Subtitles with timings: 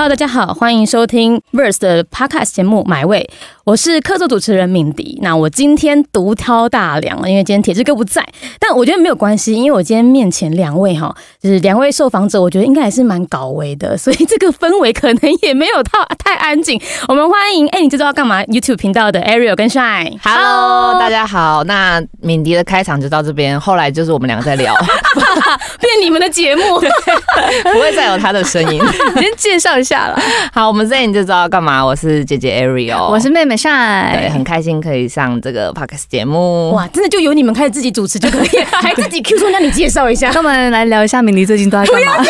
[0.00, 3.28] Hello，大家好，欢迎收听 Verse 的 Podcast 节目《买位》，
[3.64, 5.18] 我是客座主持人敏迪。
[5.20, 8.26] 那我今天独挑大梁，因为今天铁志哥不在，
[8.58, 16.80] 但我觉得没有关系，因为我今天面前两位哈，就是两位受访者，我觉得应该还是蛮搞维的，所以这个氛围可能也没有太太安静。
[17.06, 20.16] 我们欢迎， 哎、你知道要干嘛？YouTube 频道的 Ariel 跟 Shine。
[20.24, 21.62] Hello，大家好。
[21.64, 24.74] 那敏迪的开场就到这边，后来就是我们两个在聊，
[25.78, 26.62] 变你们的节目，
[27.74, 28.82] 不会再有他的声音。
[29.16, 30.18] 先介绍一下了，
[30.52, 31.84] 好，我们这你就知道干嘛。
[31.84, 36.72] 我是姐姐 Ariel，我是妹妹晒，对，很开心可以上这个 podcast 节目。
[36.72, 40.30] 哇，真的就由你们开始自己主持就可以了， 还自己 Q 说，那你介绍一下。
[40.32, 42.24] 那我们来聊一下明迪最近都在干嘛？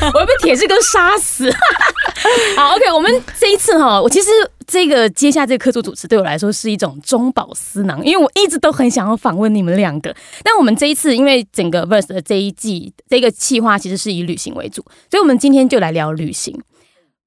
[0.14, 1.52] 我要被铁志哥杀死。
[2.56, 4.28] 好，OK，我们这一次哈，我其实
[4.72, 10.16] 这个接下这个客座主持对我来说是一种中饱私囊，因为我一直都很想要访问你们两个。
[10.42, 16.58] 但我们这一次因为整个 Verse 的这一季这个计划其实是以旅行为主，所以我们今天就来聊旅行。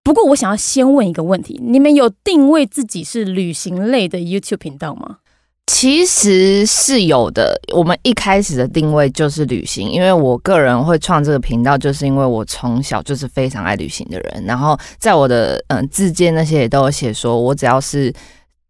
[0.04, 5.18] 不过我想要先问一个问题：你们有定位自己是旅行类的 YouTube 频道吗？
[5.68, 7.60] 其实是有的。
[7.74, 14.44] 我们一开始的定位就是旅行，因为我个人会创这个频道，就是因为我从小就是非常爱旅行的人。
[14.46, 18.14] 然后在我的嗯、呃自荐那些也都有写说，我只要是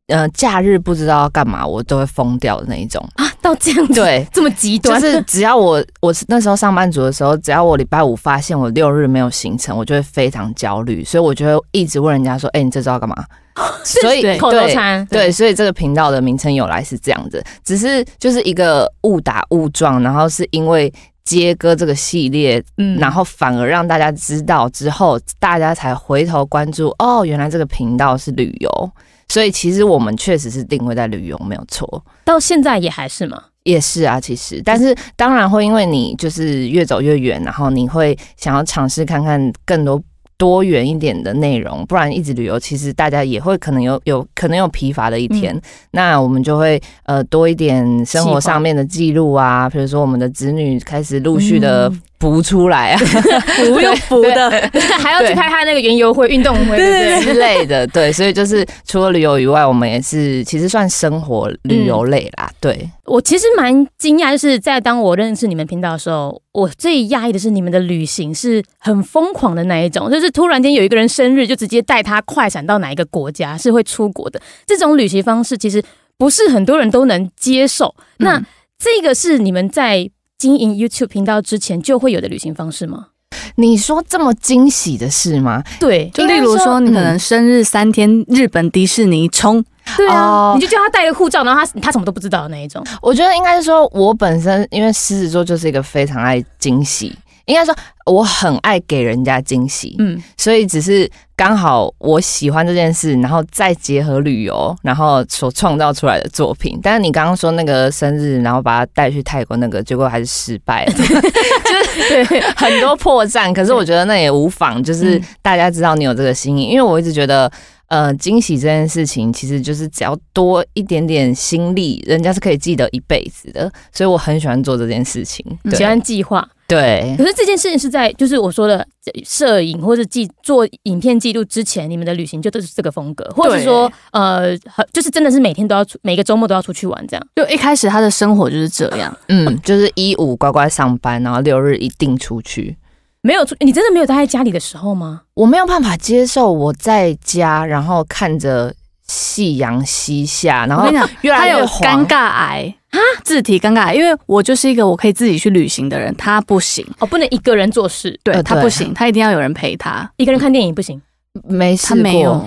[0.08, 3.06] 呃假日不知道要干嘛，我都会疯掉的那一种。
[3.16, 13.16] 啊，到这样子，对， 这么极端就，是只要我我是那时候上班族的时候，只要我礼拜五发现我六日没有行程，我就会非常焦虑，所以我就会一直问人家说：“哎、你这周要干嘛？”
[13.84, 20.92] 所以对口头禅，对，所以这个频道的名称由来是这样子，只是就是一个误打误撞，然后是因为
[21.24, 28.92] 接歌这个系列，嗯然后反而让大家知道之后，大家才回头关注哦，原来这个频道是旅游，
[29.30, 32.04] 所以其实我们确实是定位在旅游，没有错。
[32.26, 33.42] 到现在也还是吗？
[33.64, 40.00] 也是啊，其实，但是当然会因为你就是越走越远，然后你会想要尝试看看更多
[40.38, 45.60] 多元一点的内容，不然一直旅游，其实大家也会可能有有可能有疲乏的一天。
[45.92, 51.92] 那我们就会呃多一点生活上面的记录啊，比如说我们的子女开始陆续的
[52.26, 52.98] 浮出来啊、
[53.56, 54.50] 浮又浮的，
[54.98, 56.76] 还要去拍他那个园游会、运动会？
[57.22, 62.90] 之类的，对，所以就是除了旅游以外，我们也是其实算生活旅游类啦，对。
[63.06, 74.42] 我其实蛮惊讶，就是在当我认识你们频道的时候，我最讶异的是你们的旅行是很疯狂的那一种，就是突然间有一个人生日，就直接带他快闪到哪一个国家，是会出国的。
[74.66, 75.84] 这种旅行方式其实
[76.18, 77.94] 不是很多人都能接受。
[78.18, 78.46] 那嗯
[78.78, 83.08] 这个是你们在经营 YouTube 频道之前就会有的旅行方式吗？
[83.56, 85.64] 你说这么惊喜的事吗？
[85.80, 89.64] 对，就例如说说，你可能生日三天，日本迪士尼冲，
[89.98, 92.86] 对啊，哦你就叫他带个护照，然后他他什么都不知道的那一种。
[93.02, 97.14] 我觉得应该是说，我本身因为狮子座就是一个非常爱惊喜，
[97.46, 97.76] 应该说
[98.06, 106.80] 我很爱给人家惊喜，嗯，所以只是刚好我喜欢这件事，然后再结合旅游，然后所创造出来的作品。
[106.82, 113.52] 但是你刚刚说那个生日，然后把他带去泰国那个，结果还是失败了， 就是对很多破绽。
[113.54, 117.52] 可是我觉得那也无妨，就是嗯大家知道你有这个心意，因为我一直觉得。
[117.88, 123.72] 呃，惊喜这件事情，其实就是只要多一点点心力，人家是可以记得一辈子的。
[123.94, 125.46] 所以我很喜欢做这件事情。
[125.72, 128.86] 喜欢计划，对，可是这件事情是在就是我说的
[129.24, 137.28] 摄影或者记做影片记录之前，你们的旅行就都是这个风格，或者是说呃，很就是真的是每天都要出，每个周末都要出去玩这样。
[137.36, 139.16] 就一开始他的生活就是这样。
[139.30, 142.78] 嗯，就是一五乖乖上班，然后六日一定出去。
[143.22, 145.24] 没有出，你真的没有待在家里的时候吗？
[145.34, 148.72] 我没有办法接受我在家，然后看着
[149.08, 150.90] 夕阳西下，然后
[151.24, 160.10] 他有尴尬癌啊，字体尴尬癌，因为我就是一个我可以自己去旅行的人，他不行，哦，不能一个人做事，对他不行，他一定要有人陪他。
[160.18, 161.02] 一个人看电影不行。
[161.44, 162.46] 没试他没有过。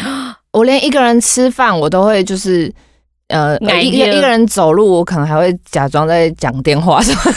[0.53, 2.73] 我连一个人吃饭我都会就是。
[3.29, 7.32] 呃，一个一个人走路，我可能还会假装在讲电话什么的。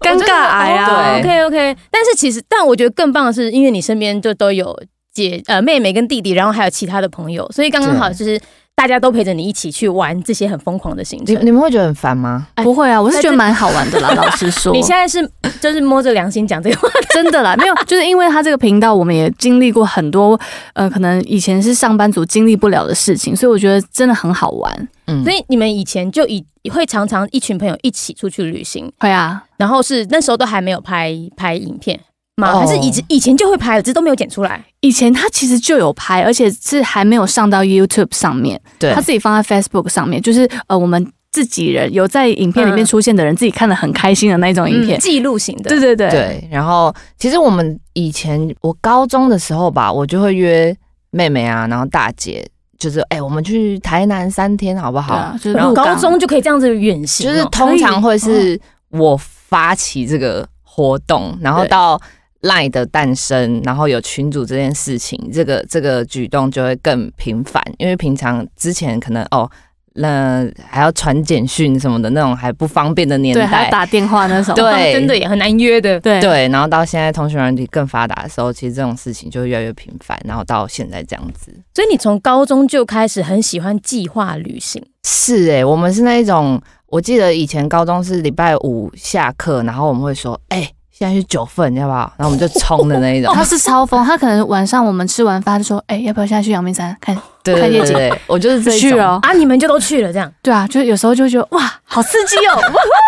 [0.00, 4.76] 尴尬癌啊，对 OK OK，但是其实，但我觉得更棒的是，因为你身边就都有
[5.24, 8.40] 姐呃妹妹跟弟弟，然后还有其他的朋友，所以刚刚好就是
[8.74, 11.46] 大家都陪着你一起去玩这些很疯狂的行你程。
[11.46, 12.46] 你们会觉得很烦吗？
[12.54, 14.12] 哎不会啊，我是觉得蛮好玩的啦。
[14.14, 15.26] 老实说，你现在是
[15.60, 20.38] 就是摸着良心讲这个话，真的啦，没有，就是因为他这个频道，我们也经历过很多，
[20.74, 24.88] 呃，可能以前是上班族经历不了的事情，所以我觉得真的很好玩。
[25.06, 31.98] 嗯所以你们以前就以会常常一群朋友一起出去旅行，会啊，然后是那时候都还没有拍拍影片
[32.36, 32.52] 吗？
[32.52, 34.64] 哦还是以前以前就会拍了，只是都没有剪出来？
[34.80, 44.98] 以前他其实就有拍，而且是还没有上到 YouTube 上面，对他自己放在 Facebook 上面，就是呃，我们自己人有在影片里面嗯出现的人，自己看的很开心的那种影片。
[44.98, 50.74] 嗯记录型的，对对对，对，然后其实我们以前我高中的时候吧，我就会约
[51.10, 52.46] 妹妹啊，然后大姐，
[52.78, 55.14] 就是哎、我们去台南三天好不好？
[55.14, 58.60] 啊，就是然后高中就可以这样子远行哦，就是通常会是
[58.90, 62.00] 我发起这个活动，然后到
[62.42, 69.50] LINE 的诞生，然后有群主这件事情，这个这个举动就会更频繁，因为平常之前可能哦。
[69.98, 74.54] 那还要传简讯什么的那种还不方便的年对，还要代，打电话那种。
[74.54, 75.98] 对 真的也很难约的。
[76.00, 81.50] 对对，然后到现在通讯软体更发达的时候，其实这种事情就会越来越频繁，然后到现在这样子。
[81.74, 91.98] 所以你从高中就开始很喜欢计划旅行，是哎、我们是那一种，我记得以前高中是礼拜五下课，然后我们会说，哎、现在是九份要不要？
[92.16, 93.30] 然后我们就冲的那一种。
[93.36, 98.90] 他是超疯，他可能晚上我们吃完饭就说：“哎、要不要现在去阳明山看对对看夜景对对，我就是这一种。
[98.90, 102.58] 去哦啊，你们就都去了这样？”对啊，就有时候就会觉得哇，好刺激哦。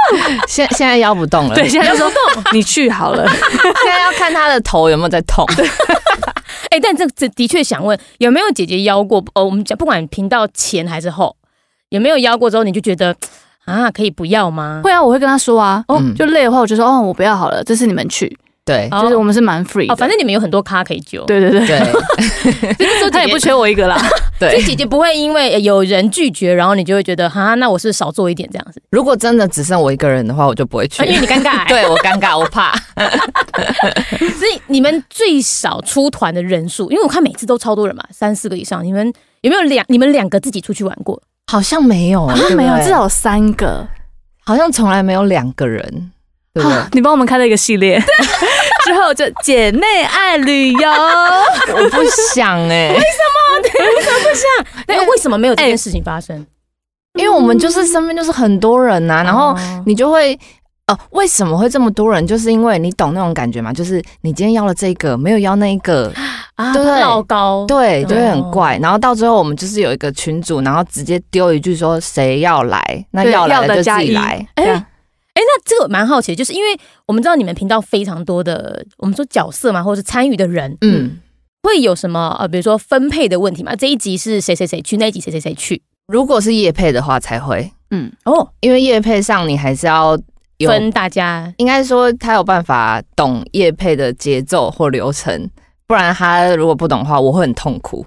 [0.47, 3.27] 现现在腰不动了，对，现在腰不动你去好了。
[3.33, 5.47] 现在要看他的头有没有在痛。
[6.69, 9.25] 哎、但这这的确想问，有没有姐姐腰过？
[9.33, 11.35] 哦，我们讲不管频道前还是后，
[11.89, 13.17] 有没有腰过之后，你就觉得
[13.69, 14.81] 啊，可以不要吗？
[14.83, 15.85] 会啊，我会跟他说啊。
[15.89, 18.37] 哦，嗯就累的话，我就说哦，我不要好了，这次你们去。
[18.65, 19.95] 对哦就是我们是蛮 free 的。
[19.95, 21.25] 哦，反正你们有很多咖可以揪。
[21.25, 21.79] 对对对，对
[22.79, 23.97] 那时候他也不缺我一个啦。
[24.39, 31.69] 所以对，姐姐不会因为有人拒绝，然后你就会觉得哈，那我是少做一点这样子，如果真的只剩我一个人的话，我就不会去啊，因为你尴尬、 欸。
[31.69, 32.75] 对我尴尬，我怕。
[34.39, 38.85] 所以你们最少出团的人数，因为我看每次都超多人嘛，三四个以上。
[38.85, 39.11] 你们
[39.41, 39.83] 有没有两？
[39.89, 41.23] 你们两个自己出去玩过？
[41.49, 43.87] 好像没有，啊对不对没有，至少有三个。
[44.45, 45.83] 好像从来没有两个人，
[46.55, 46.79] 对不对？
[46.93, 47.99] 你帮我们开了一个系列，
[48.85, 50.91] 之后就姐妹爱旅游。
[50.91, 52.03] 我不
[52.35, 53.61] 想哎、为什么？
[53.63, 56.47] 为什么不想 那为什么没有这件事情发生？
[57.19, 60.39] 因为我们就是身边就是很多人呐、然后哦你就会。
[60.91, 62.27] 哦，为什么会这么多人？
[62.27, 66.11] 就是因为你懂那种感觉嘛，就是你今天要了这个，没有要那一个，
[66.59, 66.83] 啊，对。
[67.01, 68.79] 老高，对，就会哦很怪。
[68.83, 74.47] 然后到最后，我们就是有一个群主，然后直接丢一句说谁要来，那要来的的就自己来。
[74.57, 76.77] 哎哎，那这个我蛮好奇的，就是因为
[77.07, 81.19] 我们知道你们频道非常多的，我们说角色嘛，或者是参与的人，嗯，
[81.63, 83.77] 会有什么呃，比如说分配的问题嘛？
[83.77, 85.81] 这一集是谁谁谁去，那一集谁谁谁去？
[86.09, 90.19] 如果是夜配的话才会，嗯，哦，因为夜配上你还是要
[90.57, 91.55] 有，分大家。
[91.59, 95.49] 应该说他有办法懂夜配的节奏或流程，
[95.89, 98.05] 不然他如果不懂的话，我会很痛苦。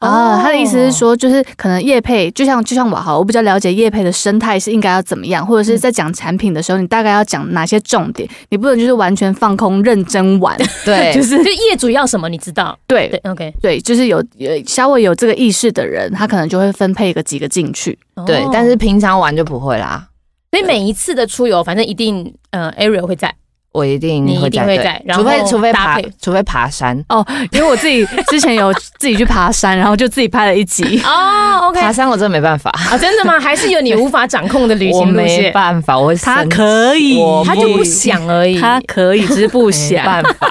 [0.00, 12.76] 啊，哦他的意思是说，就是可能叶配，就像就像我好，我比较了解叶配的生态是应该要怎么样，或者是在讲产品的时候，你大概要讲哪些重点，你不能就是完全放空认真玩， 对，就是就业主要什么，你知道？
[12.88, 17.96] 对对，OK，对，就是有有稍微有这个意识的人，他可能就会分配个几个进去。
[18.26, 20.08] 对哦，但是平常玩就不会啦。
[20.50, 23.32] 所以每一次的出游，反正一定呃，Ariel 会在，
[23.72, 31.00] 我一定你一定会在，除非除非爬，除非爬山哦，因为我自己之前有 自己去爬山，然后就自己拍了一集。
[31.04, 33.40] 哦，OK，爬山我真的没办法，啊， 真的吗？
[33.40, 35.52] 还是有你无法掌控的旅我没行路线？
[35.52, 38.56] 办法，我会他可以他就不想而已。
[38.60, 40.04] 他可以，只是不想。
[40.04, 40.50] 办法。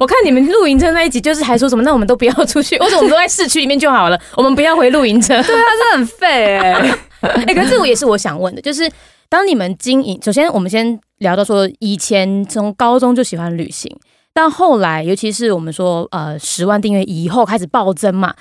[0.00, 5.34] 我看你们露营车那一集，就是还说什么，那我们都不要出去，或者我们都在市区里面就好了，我们不要回露营车。
[5.42, 6.72] 对，他是很废哎、
[7.20, 8.90] 哎、可是这个也是我想问的，就是
[9.28, 13.90] 当你们经营，首先我们先聊到说，以前从高中就喜欢旅行，
[14.32, 18.34] 但后来，尤其是我们说呃十万订阅以后开始暴增嘛。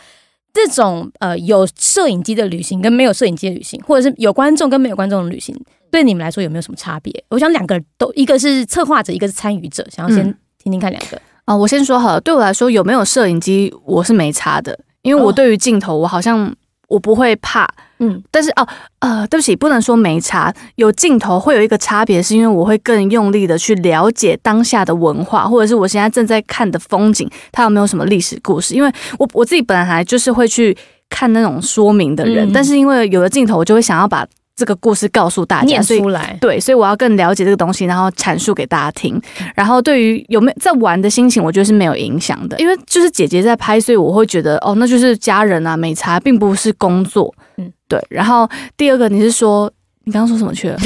[0.53, 5.53] 这种呃有摄影机的旅行跟没有摄影机的旅行，或者是有观众跟没有观众的旅行，
[5.91, 7.13] 对你们来说有没有什么差别？
[7.27, 11.21] 我想两个都，一个是策划者，一个是参与者，想要先嗯听听看两个。
[11.43, 16.55] 啊、我先说好了，对我来说有没有摄影机我是没差的，因为我哦对于镜头我好像
[16.87, 17.67] 我不会怕，
[17.99, 18.67] 嗯，但是哦
[18.99, 28.73] 呃，对不起，不能说没差，有镜头会有一个差别，是因为我会更用力的去了解当下的文化，或者是我现在正在看的风景，它有没有什么历史故事？
[28.73, 30.75] 因为我我自己本来就是会去
[31.09, 34.25] 看那种说明的人，嗯但是因为有了镜头，我就会想要把
[34.55, 39.21] 这个故事告诉大家，出来，对，所以我要更了解这个东西，然后阐述给大家听。
[39.53, 47.33] 然后对于有没有在玩的心情，我觉得是没有影响的，因为就是姐姐在拍，所以我会觉得哦，那就是家人啊，美茶并不是工作。
[47.57, 48.01] 嗯嗯，对。
[48.09, 49.69] 然后第二个你是说，
[50.05, 50.77] 你刚刚说什么去了？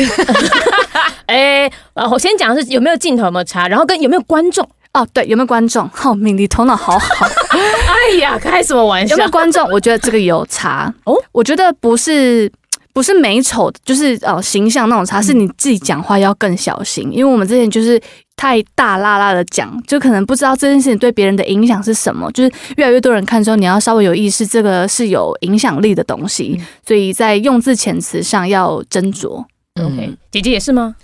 [1.28, 4.68] 哎、呃我先讲的是有没有镜头有没有差，然后跟有没有观众。
[4.94, 5.88] 哦，对，有没有观众？
[6.04, 7.28] 哦，敏迪头脑好好。
[7.54, 9.24] 哎呀，开什么玩笑有没？
[9.26, 9.64] 有观众？
[9.70, 11.24] 我觉得这个有差哦哦。
[11.32, 12.52] 我觉得不是
[12.94, 18.02] 不是美丑，就是呃形象那种差，是你自己讲话要更小心，因为我们之前就是。
[18.40, 22.32] 太大啦啦的讲，就可能不知道这件事情对别人的影响是什么。
[22.32, 29.44] 就是越来越多人看之后，你要稍微有意识，这个是有影响力的东西，嗯所以在用字遣词上要斟酌。
[29.76, 30.96] OK，嗯姐姐也是吗？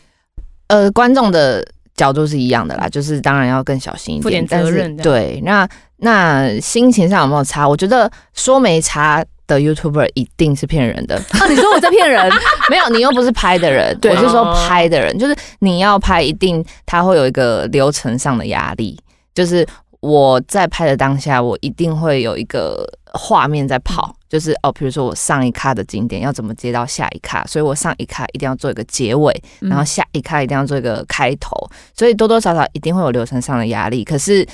[0.68, 1.62] 呃，观众的
[1.94, 7.68] 角度是一样的啦，就是当然要更小心一负点点，但是责任对，那那心情上有没有差？
[7.68, 11.15] 我觉得说没差的 YouTuber 一定是骗人的。
[11.39, 12.31] 啊，你说我在骗人？
[12.69, 18.99] 没有，你又不是拍的人， 我是说哦拍的人，就是你要拍，一定他会有一个流程上的压力，
[19.33, 19.65] 就是
[19.99, 29.69] 我在拍的当下，我一定会有一个画面在跑，就是哦，比如说我上一卡的景点要怎么接到下一卡，所以我上一卡一定要做一个结尾，嗯。
[29.69, 31.55] 然后下一卡一定要做一个开头，
[31.97, 34.03] 所以多多少少一定会有流程上的压力。
[34.03, 34.45] 可是，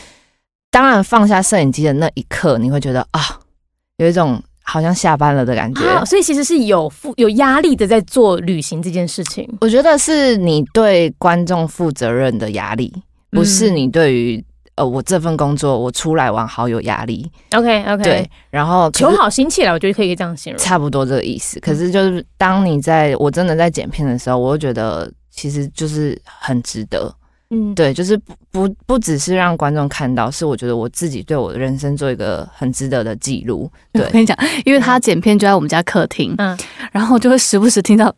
[0.69, 3.39] 当然放下摄影机的那一刻，你会觉得啊，
[3.97, 5.87] 有一种好像下班了的感觉。
[5.89, 9.47] 啊，所以其实是有负有压力的在做旅行这件事情。
[9.61, 12.93] 我觉得是你对观众负责任的压力，
[13.31, 14.43] 不是嗯你对于、
[14.75, 17.29] 呃我这份工作我出来玩好有压力。
[17.53, 20.59] OK OK，对，，然后求好心切了，我觉得可以这样形容。
[20.59, 21.59] 差不多这个意思。
[21.59, 27.13] 可是就是当你在我真的在剪片的时候，我会觉得其实就是很值得。
[27.53, 33.69] 嗯，对，就是不不不只是让观众看到，是我觉得我自己对我的人生做一个很值得的记录。
[33.91, 36.57] 对我跟你讲，因为他剪片就在我们家客厅，嗯，
[36.93, 38.13] 然后就会时不时听到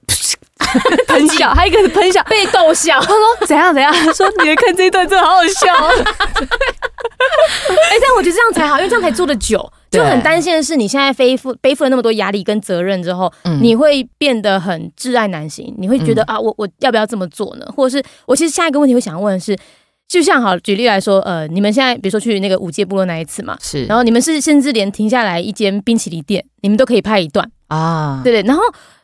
[1.07, 2.23] 喷笑，还有一个是喷笑。
[2.23, 2.99] 被逗笑。
[2.99, 3.91] 他说怎样怎样？
[3.93, 5.73] 他说你看这一段真的好好笑。
[6.43, 9.71] 哎、但我觉得这样才好，因为这样才做的久。
[9.89, 15.73] 就很担心的是，你现在背负背负了那么多压力跟责任之后，嗯你会变得很挚爱难行。
[15.77, 17.65] 你会觉得、嗯啊，我我要不要这么做呢？
[17.75, 19.55] 或者是我其实下一个问题会想问的是，
[20.07, 28.41] 就像好举例来说，呃，你们现在比如说去那个五界部落那一次嘛，是，然后你们是甚至连停下来一间冰淇淋店，你们都可以拍一段，啊，对对。
[28.47, 28.63] 然后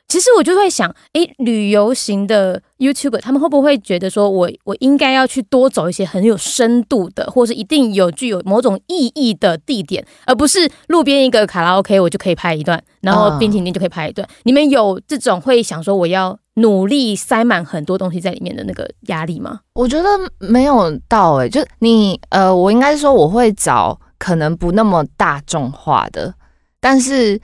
[0.09, 14.27] 其实我就会想，诶，旅游型的 YouTuber 他们会不会觉得说我我应该要去多走一些很有深度的，或是一定有具有某种意义的地点，而不是路边一个卡拉 OK 我就可以拍一段，然后啊冰淇淋就可以拍一段。
[14.43, 19.59] 你们有这种会想说我要努力塞满很多东西在里面的那个压力吗？
[19.73, 26.33] 我觉得没有到诶、就你呃，我应该是说我会找可能不那么大众化的，
[26.79, 27.39] 但是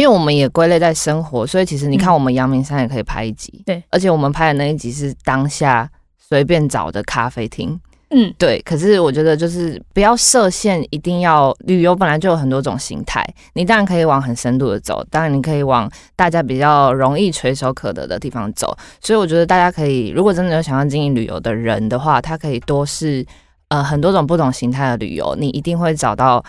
[0.00, 5.86] 因为我们也归类在生活，所以其实你看嗯我们阳明山也可以拍一集，对，而且我们拍的那一集是当下
[6.18, 7.78] 随便找的咖啡厅，
[8.08, 8.58] 嗯，对。
[8.62, 18.74] 可是我觉得就是不要设限，一定要旅游本来就有很多种形态，你当然可以往很深度的走，当然你可以往大家比较容易垂手可得的地方走。
[19.02, 23.22] 所以我觉得大家可以，如果真的有想要经营旅游的人的话，他可以多试
[23.68, 26.42] 呃很多种不同形态的旅游，你一定会找到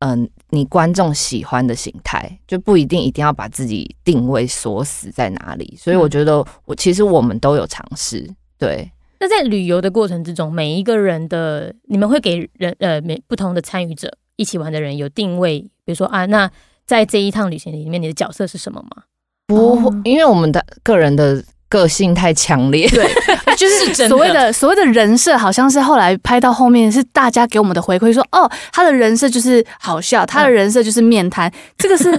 [0.00, 5.76] 嗯、你观众喜欢的形态，就不一定一定要把自己定位锁死在哪里。
[5.78, 8.28] 所以我觉得我其实我们都有尝试，
[8.58, 8.90] 对。
[9.20, 16.48] 那在旅游的过程之中，每一个人的你们会给人呃每不同的参与者一起玩的人有定位，比如说啊，那
[16.86, 19.02] 在这一趟旅行里面，你的角色是什么吗？
[19.48, 23.04] 不因为我们的个人的个性太强烈，对，
[23.58, 32.18] 就是所谓的所谓的人设，好像是后来拍到后面是大家给我们的回馈说，哦，他的人设就是好笑，他的人设就是面瘫，这个是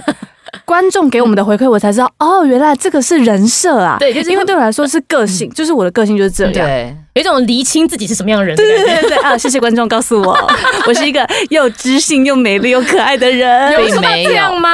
[0.64, 3.96] 观众给我们的回馈，我才知道，哦，原来这个是人设啊。
[3.98, 6.52] 对，就是因为对我来说是个性，就是我的个性就是这样。
[6.52, 8.78] 对，有一种厘清自己是什么样的人的对。
[8.78, 9.36] 对对对啊！
[9.36, 10.50] 谢谢观众告诉我，
[10.86, 13.72] 我是一个又知性又美丽又可爱的人。
[13.72, 14.70] 有这样吗？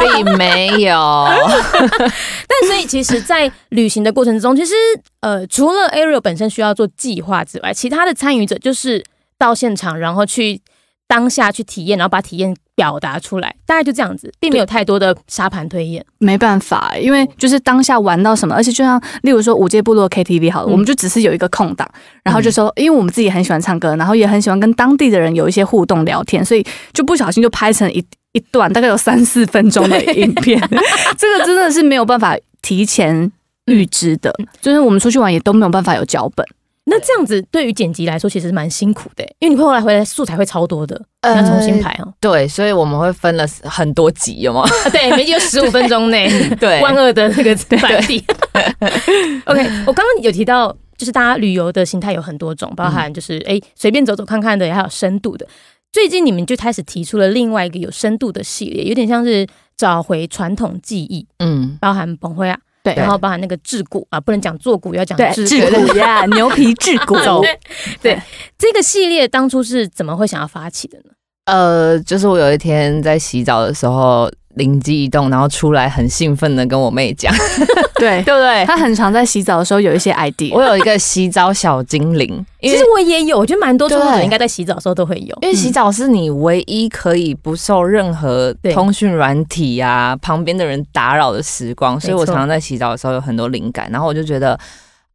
[0.00, 1.26] 并没有。
[1.72, 4.74] 但所以其实，在旅行的过程之中，其实
[5.20, 9.04] 呃，除了 Ariel 本身需要做计划之外，其他的参与者就是
[9.38, 10.60] 到现场，然后去
[11.08, 16.04] 当下去体验，然后把体验表达出来，大概就这样子，并没有太多的沙盘推演。
[16.18, 20.72] 没办法，因为就是当下玩到什么，而且就像例如说五阶部落 KTV 好了，嗯。
[20.72, 21.88] 我们就只是有一个空档，
[22.22, 30.60] 然后就说，因为我们自己很喜欢唱歌，然后也很喜欢跟当地的人有一些互动聊天，所以就不小心就拍成一一段大概有三四分钟的影片，
[31.16, 33.32] 这个真的是没有办法提前
[33.64, 36.46] 预知的，就是我们出去玩也都没有办法有脚本。
[36.88, 42.12] 那那这样子对于剪辑来说，其实蛮辛苦的，因为你会后来回来素材会超多的，呃要重新排哦。
[42.18, 44.62] 对，所以我们会分了很多集，有吗？
[44.62, 46.28] 啊， 对，每集有十五分钟内，
[46.58, 48.24] 对万恶的那个版地。
[49.46, 55.46] OK，我刚刚有提到，就是大家旅游的形态有很多种，包含就是哎随便走走看看的，也还有深度的。
[55.92, 62.58] 最近你们就开始提出了另外一个有深度的系列，有点像是找回传统技艺，嗯，包含崩灰啊，
[62.94, 67.14] 对然后包含那个制骨啊，不能讲坐骨，要讲制骨 呀，牛皮制骨。
[68.02, 68.20] 对
[68.56, 71.04] 这个系列当初是怎么会想要发起的呢？
[71.46, 77.32] 呃，就是我有一天在洗澡的时候灵机一动，然后出来很兴奋的跟我妹讲，
[77.96, 78.66] 对，对不对？
[78.66, 80.52] 她很常在洗澡的时候有一些 idea。
[80.52, 85.38] 我有一个洗澡小精灵，其实我也有，我觉得蛮多创作者对应该在洗澡的时候都会有。
[85.40, 94.58] 因为洗澡是你唯一可以不受任何通讯软体啊、旁边的人打扰的时光，所以我常常在洗澡的时候有很多灵感，然后我就觉得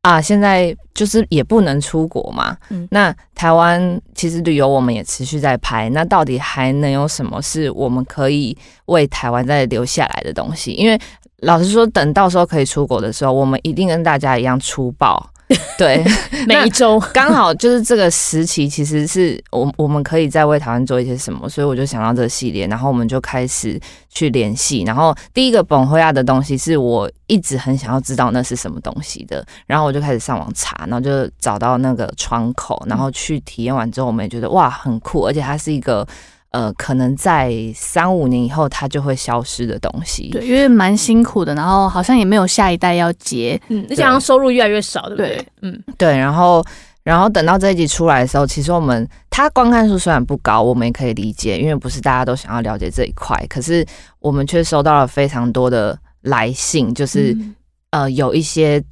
[0.04, 8.56] 啊，现在就是也不能出国嘛，嗯那台湾其实旅游我们也持续在拍，那到底还能有什么是我们可以
[8.88, 10.74] 为台湾再留下来的东西？
[10.74, 11.00] 因为
[11.38, 15.30] 老实说，等到时候可以出国的时候，我们一定跟大家一样粗暴。
[15.78, 16.04] 对，
[16.48, 23.80] 每一周 刚好就是这个时期，其实是我我们可以再为台湾做一些什么，所以我就想到这个系列，然后我们就开始
[24.10, 24.84] 去联系。
[24.84, 36.08] 然后第一个本灰亚的东西是我一直很想要知道那是什么东西的，然后我就开始上网查，然后就找到那个窗口，然后去体验完之后，我们也觉得哇很酷，而且它是一个
[36.54, 40.30] 呃可能在三五年以后它就会消失的东西。
[40.30, 43.60] 对，因为蛮辛苦的，然后好像也没有下一代要接。
[43.70, 45.48] 嗯，而且好像收入越来越少，对不对对？
[45.64, 46.64] 嗯，对，然后
[47.02, 53.84] 然后等到这一集出来的时候，其实我们它观看数虽然不高，我们也可以理解，因为不是大家都想要了解这一块，可是
[54.20, 57.56] 我们却收到了非常多的来信，就是、嗯
[57.90, 58.84] 呃有一些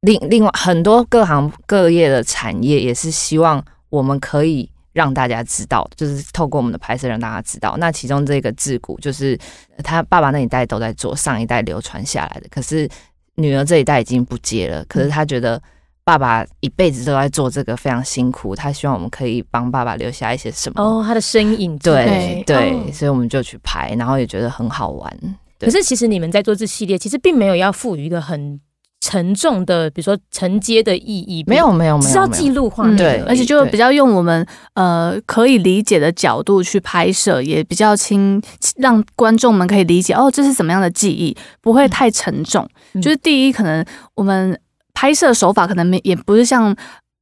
[0.00, 4.68] 另另外很多各行各业的产业也是希望我们可以。
[4.96, 7.76] 让大家知道，就是透过我们的拍摄让大家知道。
[7.76, 9.38] 那其中这个自古就是
[9.76, 12.88] 呃他爸爸那一代都在做，上一代流传下来的，可是
[13.34, 14.82] 女儿这一代已经不接了。
[14.86, 15.60] 可是他觉得
[16.02, 18.56] 爸爸一辈子都在做这个，非常辛苦。
[18.56, 20.82] 他希望我们可以帮爸爸留下一些什么。
[20.82, 25.18] 哦，他的身影对对，哦所以我们就去拍，然后也觉得很好玩。
[25.60, 28.58] 可是其实你们在做这系列，其实并没有要赋予一个很
[29.06, 34.44] 沉重的，比如说承接的意义，没有没有没有是要记录画面嗯对而且就比较用我们
[34.74, 38.42] 呃可以理解的角度去拍摄，也比较轻，
[38.78, 42.68] 让观众们可以理解哦，这是怎么样的记忆，不会太沉重。
[42.94, 43.00] 嗯。
[43.00, 43.84] 就是第一，可能
[44.16, 44.58] 我们
[44.92, 46.74] 拍摄手法可能没也不是像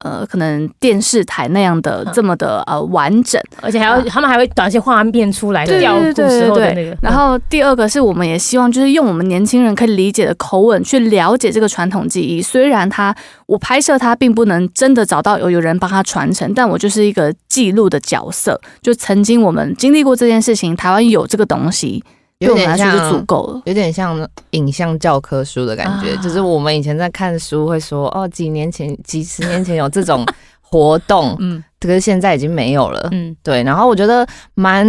[0.05, 3.43] 呃可能电视台那样的嗯这么的呃完整。
[3.61, 6.97] 而且还要他们还会短一些画面出来，对调古对对时候的对那个。
[7.03, 12.41] 然后第二个是我们也希望就是用我们年轻人可以理解的口吻去了解这个传统技艺。
[12.41, 13.13] 虽然它
[13.47, 18.61] 我拍摄它并不能真的找到有有人帮他传承，但我就是一个记录的角色。
[18.83, 23.25] 就曾经我们经历过这件事情，台湾有这个东西，对有点说就足。
[23.25, 23.63] 够了。
[23.65, 30.27] 有点像影像教科书的感觉，啊就是我们以前在看书会说，哦，几年前、几十年前有这种
[30.61, 33.09] 活动， 嗯可是现在已经没有了。
[33.13, 34.87] 嗯对，然后我觉得蛮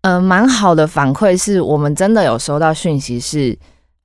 [0.00, 3.56] 呃蛮好的反馈是我们真的有收到讯息，是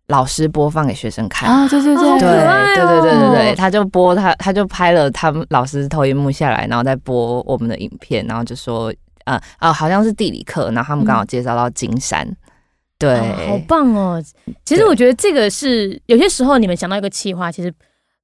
[0.08, 1.50] 老师播放给学生看。
[1.50, 8.94] 啊，对对对对对对对对，哦他就播他他就拍了他们老师投影幕下来，然后再播我们的影片，然后就说
[9.26, 12.28] 呃啊好像是地理课，然后他们刚好介绍到金山，
[13.00, 14.22] 对，哦好棒哦！
[14.66, 17.74] 其实我觉得这个是有些时候你们想到一个企划，其实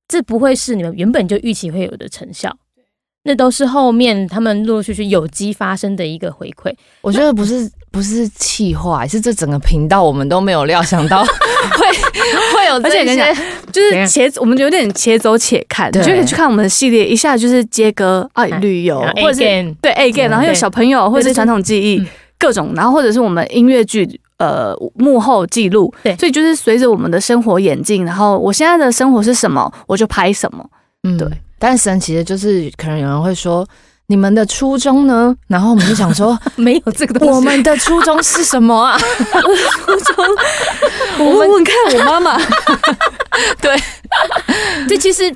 [0.07, 2.53] 这不会是你们原本就预期会有的成效，
[3.23, 6.73] 那都是后面他们陆陆续续有机发生的一个回馈。
[7.01, 11.23] 我觉得不是不是气话，是这整个频道我们都没有料想到
[11.71, 11.87] 会
[12.57, 13.33] 会有而且讲，
[13.71, 22.07] 就是且我们有点且走且看，就可以去看我们的系列，一下就是接歌啊、嗯旅游或者是 again 对 A game，然后有小朋友或者是传统技艺嗯
[22.37, 30.65] 各种，然后或者是我们音乐剧呃幕后记录，对所以就是随着我们的生活演进，然后我现在的生活是什么，我就拍什么。
[31.03, 31.27] 嗯对。
[31.57, 33.67] 但神奇的就是，可能有人会说。
[34.07, 35.35] 你们的初衷呢？
[35.47, 38.95] 然后我们就想说， 没有这个东西，我们的初衷是什么啊？
[39.01, 40.25] 初衷
[41.25, 42.39] 我问问看我妈妈，
[43.59, 43.75] 对
[44.87, 45.35] 这其实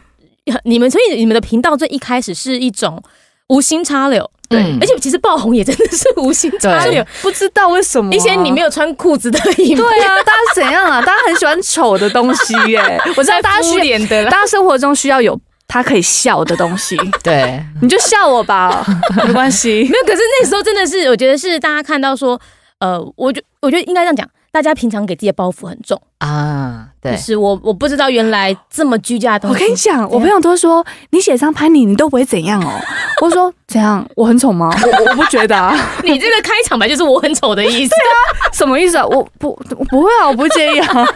[0.65, 3.01] 你们所以你们的频道最一开始是一种
[3.47, 4.77] 无心插柳，对。
[4.81, 8.69] 而且其实爆红也真的是无心插柳，不知道为什么、一些你没有。
[8.69, 11.01] 穿裤子的影片，对啊，大家怎样啊？
[11.03, 14.23] 大家很喜欢丑的东西耶、 我知道大家需要，脸的。
[14.25, 18.85] 大家生活中需要有他可以笑的东西，对，你就笑我吧，
[19.25, 19.87] 没关系。
[19.89, 19.97] 没。
[19.97, 22.39] 有，可是那时候真的是，我觉得是大家看到说，
[22.79, 29.55] 呃，我觉我觉得应该这样讲，大家平常给自己的包袱很重，啊，对就，是我我不知道原来这么居家的东我。
[29.55, 32.71] 跟你讲，我朋友都说你写张拍你，你都不会怎样哦。
[33.21, 34.03] 我说怎样？
[34.15, 34.73] 我很丑吗？
[34.83, 38.51] 我我不觉得啊， 你这个开场白就是我很丑的意思啊。
[38.51, 39.05] 什么意思啊？
[39.05, 41.07] 我不我不会啊，我不介意啊。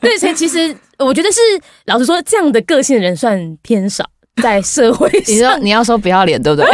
[0.00, 1.40] 对，所以其实我觉得是
[1.86, 4.04] 老实说，这样的个性的人算偏少，
[4.42, 5.56] 在社会你说。
[5.58, 6.70] 你要说不要脸，对不对？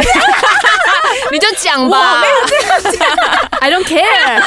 [1.31, 2.21] 你就讲吧。
[3.61, 4.43] I don't care。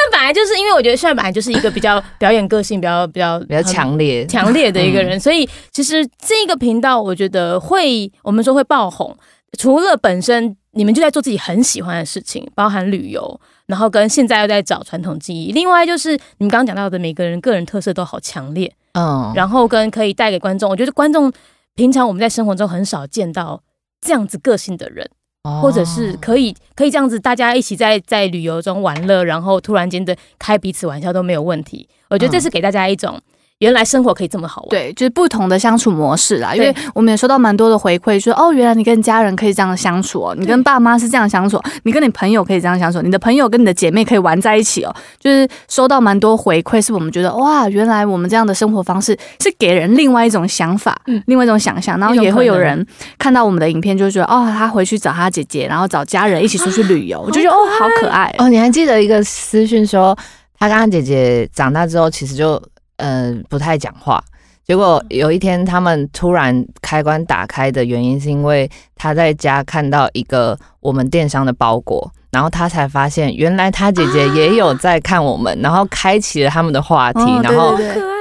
[0.00, 9.16] 但本来就是因为我觉得帅本来就是一个比较 表演个性比较比较比较强烈，强烈的一个人，所以其实这个频道我觉得会我们说会爆红，
[9.58, 21.32] 除了本身你们就在做自己很喜欢的事情，包含旅游，然后跟现在又在找传统技艺，另外就是你们刚刚讲到的每个人个人特色都好强烈，嗯，然后跟可以带给观众，我觉得观众
[21.74, 23.60] 平常我们在生活中很少见到
[24.00, 25.10] 这样子个性的人。
[25.48, 31.88] 后或者是可以可以这样子，大家一起在在旅游中玩乐，然后突然间的开彼此玩笑都没有问题。
[32.08, 33.20] 我觉得这是给大家一种、
[33.58, 34.68] 原来生活可以这么好玩。
[34.70, 36.54] 对，就是不同的相处模式啦。
[36.54, 44.94] 因为我们也收到蛮多的回馈，说哦，原来你跟家人可以这样相处哦，你跟爸妈是这样相处，你跟你朋友可以这样相处，你的朋友跟你的姐妹可以玩在一起哦。
[45.18, 52.86] 就是收到蛮多回馈，是我们觉得哇，原来我们这样的生活方式是给人另外一种想法，嗯另外一种想象，然后也会有人
[53.18, 58.44] 看到我们的影片，就觉得哦，他回去找他姐姐，然后找家人一起出去旅游， 我就觉得哦，好可爱哦。
[58.44, 60.16] 哦，你还记得一个私讯说，
[60.60, 62.62] 他跟他姐姐长大之后，其实就
[62.98, 64.22] 呃不太讲话。
[64.64, 77.78] 结果有一天，他们突然开关打开的原因，是因为他在家看到一个我们电商的包裹，然后他才发现，原来他姐姐也有在看我们，然后开启了他们的话题，哦然后。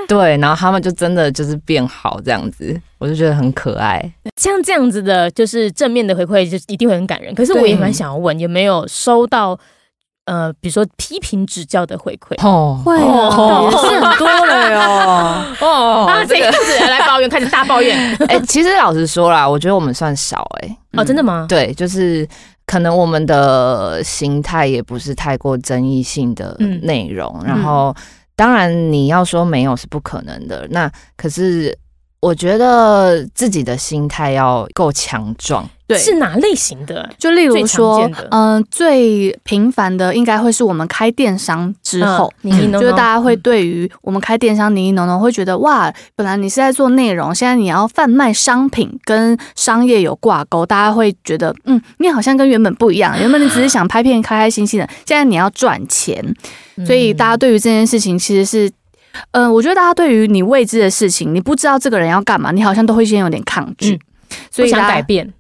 [0.08, 4.02] 对，然后他们就真的就是变好这样子，我就觉得很可爱。
[4.38, 7.36] 像这样子的，就是正面的回馈，就一定会很感人。
[7.36, 9.60] 可是我也蛮想要问，有没有收到
[10.28, 12.36] 呃，比如说批评指教的回馈？
[12.46, 14.80] 哦，会哦啊，也是很多了哟。
[15.66, 21.46] 哦啊，这样子来抱怨，开始大抱怨 哎、其实老实说啦，我觉得我们算少哎、哦，真的吗？
[21.48, 22.28] 对，就是
[22.66, 27.96] 可能我们的形态也不是太过争议性的嗯内容，然后
[28.36, 31.74] 当然你要说没有是不可能的，那可是
[32.20, 35.68] 我觉得自己的心态要够强壮。
[35.86, 37.10] 对，是哪类型的？
[37.18, 42.30] 就例如说嗯、最频繁的应该会是我们开电商之后。
[42.42, 53.18] 嗯，你就是大家会对于我们开电商你一农农会觉得哇，本来你是在做内容，现在你要贩卖商品，跟商业有挂钩，大家会觉得嗯，你好像跟原本不一样。
[53.18, 56.22] 原本你只是想拍片开开心心的，现在你要赚钱，
[56.76, 58.70] 嗯所以大家对于这件事情其实是。
[59.32, 64.00] 嗯、我觉得大家对于你未知的事情，你不知道这个人要干嘛，你好像都会先有点抗拒，嗯
[64.52, 65.34] 所以想改变。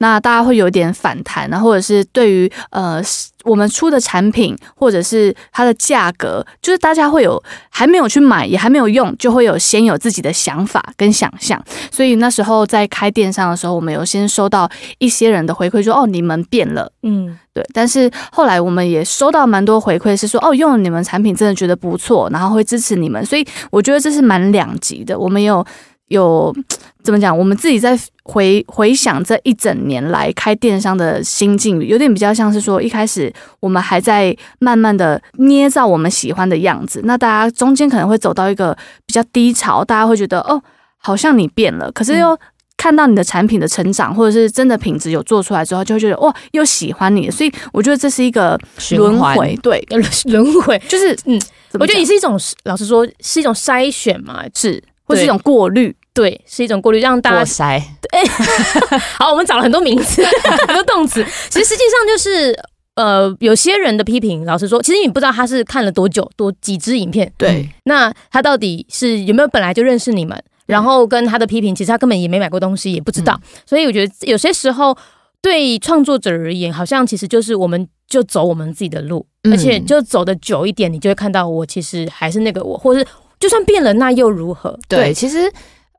[0.00, 3.00] 那大家会有点反弹，然后或者是对于呃
[3.44, 11.62] 我们出的产品或者是它的价格，就是大家会有还没有去买，也还没有用，就会有先有自己的想法跟想象。
[11.90, 16.90] 所以那时候在开电商的时候，我们有先收到一些人的回馈说，哦，你们变了。
[17.02, 25.18] 嗯，对，但是后来我们也收到蛮多回馈，是说哦，用了你们产品真的觉得不错，然后会支持你们，所以我觉得这是蛮两极的。
[25.18, 25.64] 我们也有
[26.08, 26.54] 有
[27.02, 27.36] 怎么讲？
[27.36, 40.62] 我们自己在回回想这一整年来开电商的心境，有点比较像是说，一开始我们还在慢慢的捏造我们喜欢的样子，那大家中间可能会走到一个比较低潮，大家会觉得哦，
[40.98, 42.38] 好像你变了，可是又。
[42.76, 48.58] 看到你的产品的成长，或者是真的品质有做出来之后，就会觉得哇，又喜欢你，所以我觉得这是一个
[48.92, 49.86] 轮回，对，
[50.24, 54.42] 轮回，就是嗯嗯，我觉得也是一种，老实说，是一种筛选嘛。
[54.54, 58.20] 是，或是一种过滤，对，是一种过滤，让大过家对，
[59.18, 59.30] 好。
[59.30, 60.22] 我们找了很多名词，
[60.68, 61.24] 很多动词。
[61.48, 62.54] 其实实际上就是，
[62.96, 73.40] 呃，有些人的批评，老实说，其实你不知道他是看了多久，多几支影片，对，那他到底是有没有本来就认识你们，然后跟他的批评，其实他根本也没买过东西，也不知道。
[73.64, 74.94] 所以我觉得有些时候
[75.40, 83.06] 对创作者而言，好像其实就是我们就走我们自己的路，嗯而且就走的久一点，你就会看到我其实还是那个我，或是
[83.38, 84.78] 就算变了，那又如何？
[84.86, 85.50] 对，对其实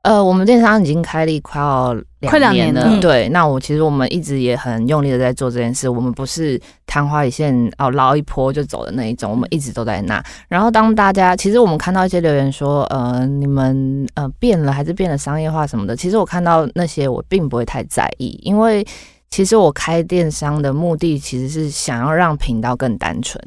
[0.02, 2.80] 呃，我们电商已经开立快要快两年了。
[2.82, 10.20] 年了对，那我其实我们一直也很用力的在做这件事，我们不是昙花一现哦捞一波就走的那一种，我们一直都在那。
[10.48, 18.84] 然后当大家其实我们看到一些留言说，呃，你们呃变了还是变了商业化什么的，其实我看到那些我并不会太在意，因为
[19.30, 23.40] 其实我开电商的目的其实是想要让频道更单纯。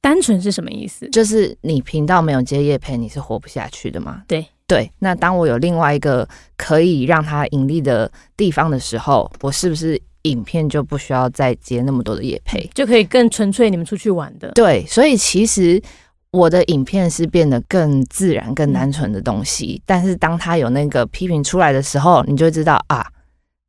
[0.00, 1.08] 单纯是什么意思？
[1.10, 4.22] 就是你频道没有接业配，你是活不下去的嘛？
[4.26, 4.88] 对对。
[5.00, 12.70] 那当我有另外一个可以让它盈利的地方的时候，我是不是影片就不需要再接那么多的业配？
[12.74, 14.50] 就可以更纯粹你们出去玩的。
[14.52, 15.82] 对，所以其实
[16.30, 23.06] 我的影片是变得更自然、更单纯的东西，但是当他有那个批评出来的时候，你就会知道啊，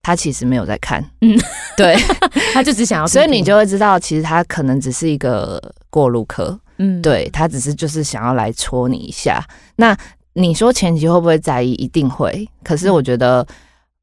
[0.01, 1.41] 他其实没有在看，嗯嗯，
[1.77, 1.95] 对，
[2.53, 9.41] 他就只想要，所以你就会知道，其实他可能只是一个过路客，嗯，对他只是就是想要来戳你一下。
[9.77, 9.97] 那
[10.39, 11.73] 你说前期会不会在意？
[11.73, 12.47] 一定会。
[12.63, 13.45] 可是我觉得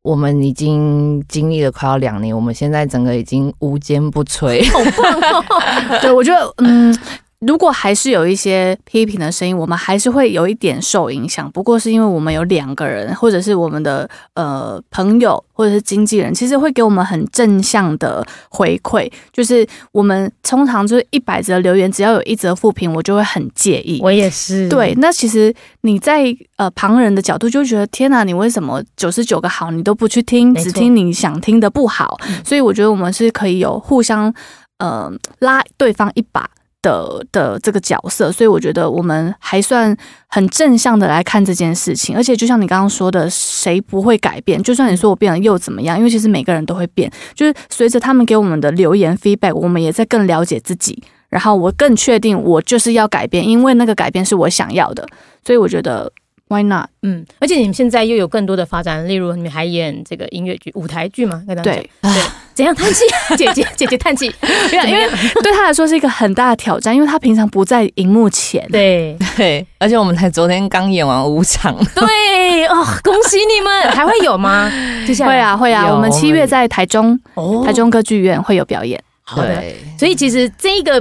[0.03, 4.63] 我们已经经历了快要两年，我们现在整个已经无坚不摧。
[4.71, 5.45] 好棒哦，
[6.03, 6.95] 对，我觉得，嗯，
[7.41, 11.51] 如果还是有一些批评的声音，我们还是会有一点受影响。
[11.51, 19.11] 不过是因为我们有两个人，或者是我们的呃朋友，或者是经纪人，其实会给我们很正向的回馈。
[19.33, 24.01] 就是我们通常就是一百则留言，只要有一则负评，我就会很介意。
[24.03, 32.19] 我也是，对，那其实你在呃旁人的角度就觉得，天哪，你为什么九十九个好你都不去听，只听你想听的不好？
[32.29, 34.33] 嗯所以我觉得我们是可以有互相
[34.79, 36.49] 呃拉对方一把。
[36.87, 39.97] 的的这个角色，所以我觉得我们还算
[40.29, 44.63] 很正向的来看这件事情，而且就像你刚刚说的，谁不会改变？
[44.63, 45.99] 就算你说我变了又怎么样？
[45.99, 55.05] 因为其实每个人都会变，就是随着他们给我们的留言 feedback，我们也在更了解自己，然后我更确定我就是要改变，因为那个改变是我想要的，
[55.45, 56.13] 所以我觉得
[56.49, 56.89] why not？
[57.03, 61.43] 嗯，而且你们现在又有更多的发展，例如你们还演这个音乐剧、舞台剧嘛？
[61.47, 62.23] 跟大家对，对，
[62.57, 63.05] 怎样叹气？
[63.37, 64.35] 姐姐姐姐叹气，
[64.73, 65.07] 因为因为
[65.43, 68.67] 对他来说是一个很大的挑战，因为他平常不在荧幕前。
[68.73, 73.93] 对对，而且我们才昨天刚演完五场，对哦， 恭喜你们！
[73.93, 74.73] 还会有吗？
[75.07, 78.99] 接下来会啊会啊，我们七月在台中哦台中歌剧院会有表演。
[79.23, 80.99] 好的，对，所以其实这一个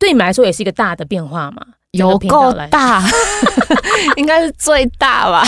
[0.00, 3.00] 对你们来说也是一个大的变化嘛，有够大，
[4.16, 5.46] 应该是最大吧？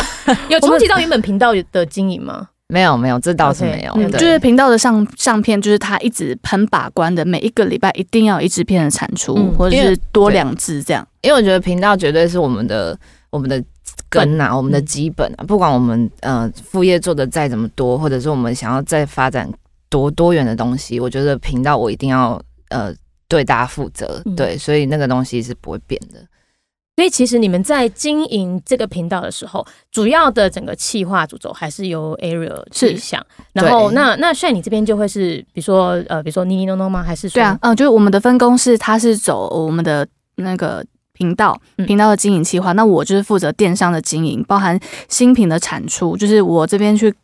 [0.49, 2.47] 有重启到原本频道的经营吗？
[2.69, 3.93] 没有没有，这倒是没有。
[3.97, 11.07] 嗯，就是频道的上上片，就是他一直很把关的，每一个礼拜一定要有一支片的产出，嗯或者是多两支这样。
[11.23, 12.99] 因为我觉得频道绝对是我们的
[13.31, 13.63] 我们的
[14.11, 15.45] 根啊，我们的嗯基本啊。
[15.49, 19.51] 不管我们呃副业做的再怎么多，或者是我们想要再发展
[19.89, 22.95] 多多元的东西，我觉得频道我一定要呃
[23.27, 24.23] 对大家负责。
[24.27, 26.21] 嗯对，所以那个东西是不会变的。
[26.99, 33.25] 所以其实你们在经营这个频道的时候，主要的整个企划主轴还是由 Ariel 去想。
[33.53, 37.01] 然后对那那帅你这边就会是，比如说呃，比如说妮妮弄弄吗？
[37.01, 44.77] 还是说对啊，嗯，就是我们的分工是，他是走我们的那个频道嗯频道的经营计划，那我就是负责电商的经营，包含
[45.09, 47.15] 新品的产出，就是我这边去。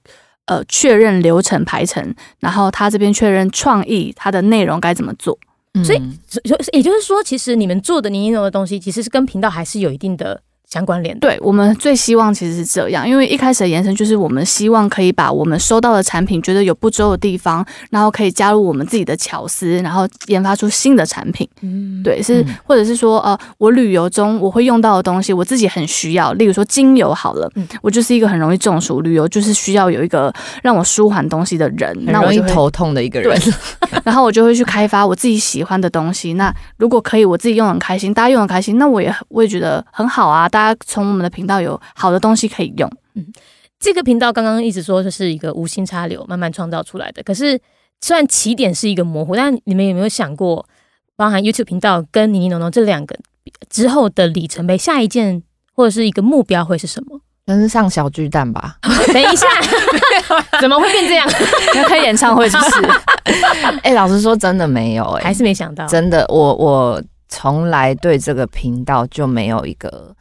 [0.47, 5.39] 呃，确认流程排程，然后他这边确认创意，它的内容该怎么做。
[5.83, 6.41] 所以嗯所
[6.73, 10.43] 也就是说，其实你们做的你应用的东西，其实是跟频道还是有一定的
[10.75, 11.21] 相关联的。
[11.21, 21.49] 对我们最希望其实是这样，因为一开始的延伸就是我们希望可以把我们收到的产品觉得有不周的地方，然后可以加入我们自己的巧思，然后研发出新的产品。
[21.63, 30.33] 嗯，对，是、嗯或者是说呃，我旅游中我会用到的东西，我自己很需要，例如说精油好了，嗯我就是一个很容易中暑，旅游就是需要有一个
[30.63, 33.39] 让我舒缓东西的人，很容易那我就会头痛的一个人。
[34.05, 36.35] 然后我就会去开发我自己喜欢的东西。
[36.35, 40.49] 那如果可以，我自己用很开心，大家用很开心，那我也我也觉得很好啊。
[40.49, 42.88] 大家从我们的频道有好的东西可以用。
[43.81, 47.61] 这个频道刚刚一直说就是一个无心插柳慢慢创造出来的，可是
[48.00, 50.64] 虽然起点是一个模糊，但你们有没有想过，
[51.16, 53.16] 包含 YouTube 频道跟妮妮农农这两个
[53.68, 55.42] 之后的里程碑，下一件
[55.74, 57.20] 或者是一个目标会是什么？
[57.46, 58.79] 真是上小巨蛋吧？
[59.12, 59.46] 等一下，
[60.62, 61.29] 怎么会变这样？
[61.74, 62.88] 要开演唱会是不是？
[63.83, 70.16] 哎、老实说，真的没有哎、还是没想到，真的，我我从来对这个频道就没有一个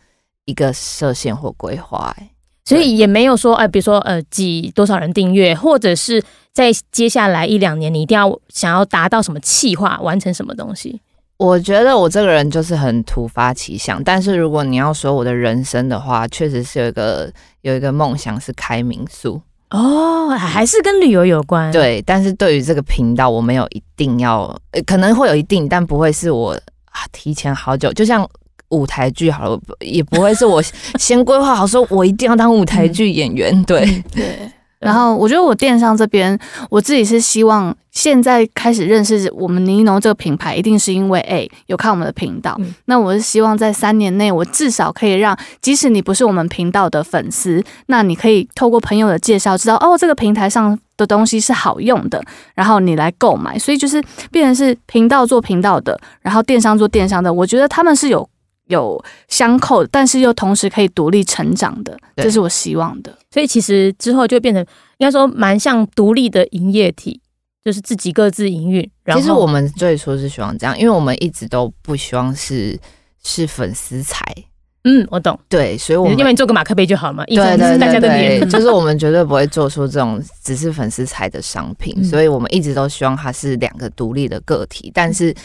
[0.45, 2.29] 一个设限或规划哎。
[2.65, 11.01] 所以也没有说，哎、比如说呃，几多少人订阅，或者是在接下来一两年，你一定要想要达到什么企划，完成什么东西。
[11.35, 17.29] 我觉得我这个人就是很突发奇想，但是如果你要说我的人生的话，确实是有一个
[17.63, 22.01] 有一个梦想是开民宿，哦，还是跟旅游有关。，对。
[22.03, 26.53] 但是对于这个频道，我没有一定要，呃可能会有一定，但不会是我
[26.85, 28.25] 啊提前好久，就像
[28.73, 30.61] 舞台剧好了，也不会是我
[30.97, 34.03] 先规划好说我一定要当舞台剧演员，对。
[34.11, 34.51] 对。
[34.79, 36.37] 然后我觉得我电商这边，
[36.69, 42.53] 我自己是希望现在开始认识我们尼农这个品牌，一定是因为哎有看我们的频道。
[42.59, 52.21] 嗯那我是希望在三年内，我至少可以让，即使你不是我们频道的粉丝，那你可以透过朋友的介绍，知道哦这个平台上的东西是好用的，
[52.53, 53.57] 然后你来购买。
[53.57, 58.27] 所以就是变成是频道做频道的，然后电商做电商的，我觉得他们是有
[58.67, 63.15] 有相扣，但是又同时可以独立成长的，这是我希望的。
[63.31, 64.61] 所以其实之后就变成
[64.97, 67.19] 应该说蛮像独立的营业体，
[67.63, 68.89] 就是自己各自营运。
[69.03, 72.79] 然后其实我们最初是希望这样，因为我们一直都不希望是
[73.23, 74.23] 是粉丝财。
[74.85, 75.39] 嗯，我懂。
[75.47, 78.45] 对，所以我们因为你做个马克杯就好嘛，一对对直是大家的。
[78.51, 84.91] 就是我们绝对不会做出这种只是粉丝财的商品，嗯所以我们一直都希望它是两个独立的个体。
[84.93, 85.35] 但是，嗯、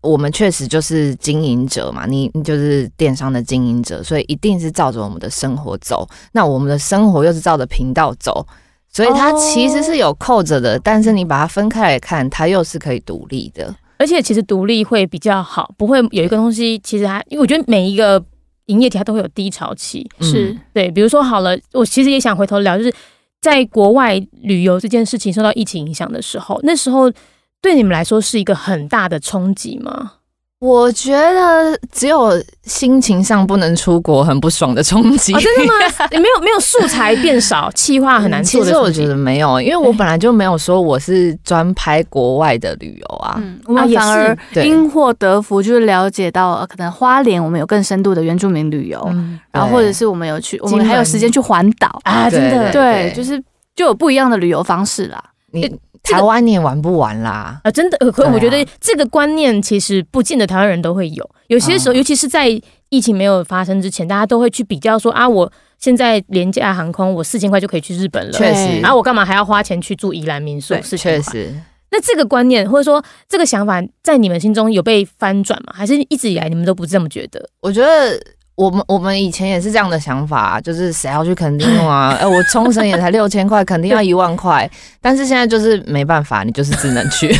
[0.00, 6.08] 我们确实就是经营者嘛，你你就是电商的经营者，所以一定是照着我们的生活走。
[6.32, 8.46] 那我们的生活又是照着频道走，
[8.90, 13.74] 所以它其实是有扣着的，但是你把它分开来看，它又是可以独立的。
[13.98, 18.24] 而且其实独立会比较好，不会有一个东西，其实它，因为我觉得每一个
[18.66, 20.08] 营业体它都会有低潮期。
[20.20, 22.94] 是嗯对，比如说好了，我其实也想回头聊，就是
[23.42, 27.12] 在国外旅游这件事情受到疫情影响的时候，那时候
[27.60, 30.12] 对你们来说是一个很大的冲击吗？
[30.60, 32.32] 我觉得只有
[32.64, 35.32] 心情上不能出国，很不爽的冲击。
[35.32, 35.72] 哦，真的吗？
[36.10, 38.64] 你没有没有素材变少，企划很难做。
[38.64, 43.36] 其实我觉得没有，因为我本来就没有说我是专拍国外的旅游啊。
[43.38, 53.40] 嗯，我们反而因祸得福，就是了解到呃可能花莲我们有更深度的原住民旅游，嗯然后或者是我们有去，我们还有时间去环岛，啊，真的对对，就是
[53.76, 55.22] 就有不一样的旅游方式啦。
[55.52, 57.60] 你这个台湾你也玩不完啦。
[57.64, 61.30] 啊，真的，呃可我觉得这个观念其实不见得台湾人都会有。
[61.48, 62.48] 有些时候，嗯尤其是在
[62.88, 70.82] 疫情没有发生之前，大家都会去比较说啊，我现在廉价航空，我四千块就可以去日本了，确实然后我干嘛还要花钱去住宜兰民宿对？
[70.82, 71.32] 四千块。
[71.32, 71.54] 确实，
[71.90, 75.72] 那这个观念或者说这个想法，在你们心中有被翻转吗？
[75.74, 77.48] 还是一直以来你们都不这么觉得？
[77.60, 78.20] 我觉得
[78.58, 82.08] 我们我们以前也是这样的想法、啊，就是谁要去垦丁啊？
[82.20, 84.68] 哎、 我冲绳也才六千块，肯定要一万块。
[85.00, 87.32] 但是现在就是没办法，你就是只能去。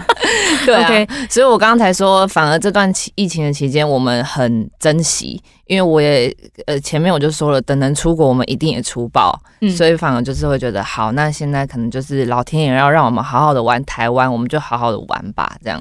[0.64, 15.78] 对所以我刚刚才说，反而这段期疫情的期间，我们很珍惜，因为我也呃前面我就说了，等能出国，我们一定也出报，嗯所以反而就是会觉得好，那现在可能就是老天爷要让我们好好的玩台湾，我们就好好的玩吧，这样。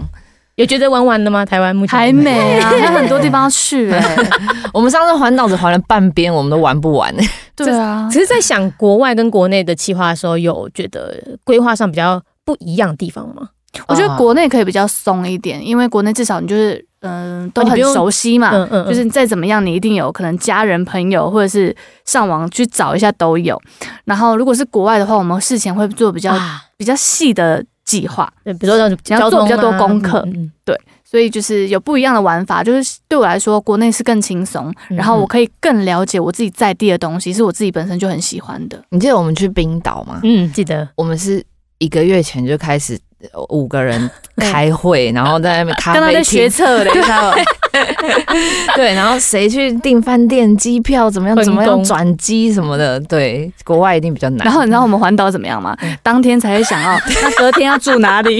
[0.56, 1.44] 有觉得玩完了吗？
[1.46, 4.16] 台湾目前还没啊， 还有很多地方要去哎、
[4.74, 7.14] 我们上次环岛只环了半边，我们都玩不完。
[7.56, 13.50] 对啊，只是在想国外跟国内的企划的时候，有觉得规划上比较不一样的地方吗？
[13.88, 23.60] 我觉得国内可以比较松一点，因为国内至少你就是嗯、都很熟悉嘛，嗯嗯，嗯就是你再怎么样，你一定有可能家人朋友或者是上网去找一下都有。
[24.06, 32.64] 然后如果是国外的话，我们事前会做比较、啊比较细的计划，对，比如说要交通做比较多啊功课嗯嗯所以就是有不一样的玩法。
[32.64, 38.84] 就是对我来说，国内是更轻松，嗯然后我可以更了解我自己在地的东西，是我自己本身就很喜欢的。
[38.90, 40.20] 你记得我们去冰岛吗？
[40.24, 41.44] 嗯，记得我们是
[41.78, 43.13] 一个月前就开始呃
[43.50, 47.38] 五个人 开会，然后在那边咖啡刚刚在学厅，测的，你知道吗？
[48.76, 54.46] 对，然后谁去订饭店、机票怎么样，怎么样工转机什么的，对，国外一定比较难。
[54.46, 55.76] 然后你知道我们环岛怎么样吗？
[55.82, 58.38] 嗯当天才会想要， 那隔天要住哪里？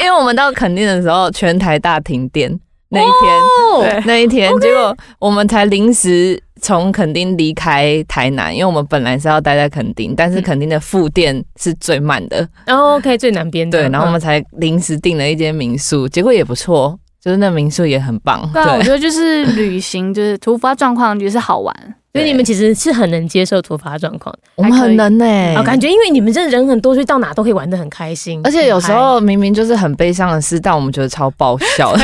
[0.00, 2.50] 因为我们到垦丁的时候，全台大停电
[2.90, 14.22] 那一天，那一天，结果我们才临时从垦丁离开台南，因为我们本来是要待在垦丁，但是垦丁的复店是最慢的，然后 OK 最南边的，对，然后我们嗯。
[14.22, 21.74] 才临时订了一间民宿，结果也不错，就是那民宿也很棒，对啊，我对觉得就是旅行，就是突发状况就是好玩。
[22.14, 32.02] 所以你们其实是很能接受突发状况，我们很能呢、我感觉因为你们真的人很多，所以到哪都可以玩的很开心，而且有时候明明就是很悲伤的事，但我们觉得超爆笑的。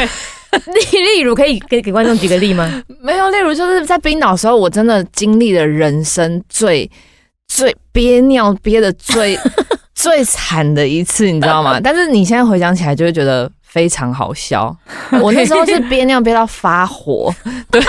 [0.59, 2.83] 嗨 例例如可以给给观众举个例吗？
[3.03, 6.91] 没有，例如就是在冰岛的时候，我真的经历了人生最
[7.49, 9.39] 最憋尿憋的最
[9.95, 11.81] 最惨的一次，你知道吗？
[11.83, 14.75] 但是你现在回想起来，就会觉得非常好笑。
[15.23, 17.33] 我那时候是憋尿憋到发火，
[17.71, 17.81] 对，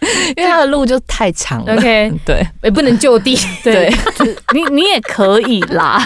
[0.36, 1.74] 因为他的路就太长了。
[1.74, 5.98] OK， 对也不能就地， 对，就是你你也可以啦，